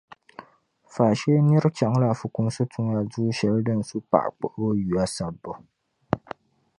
Faashee 0.93 1.41
nir’ 1.47 1.63
chaŋla 1.77 2.07
fukumsi 2.19 2.63
tuma 2.71 2.97
du’ 3.11 3.21
shɛli 3.37 3.61
din 3.67 3.81
su 3.89 3.97
paɣ’ 4.09 4.25
kpuɣibo 4.35 4.67
yuya 4.79 5.05
sabbu. 5.15 5.51